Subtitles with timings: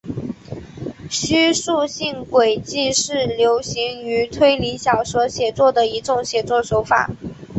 [1.11, 7.07] 叙述性诡计是流行于推理小说写作的一种写作手法。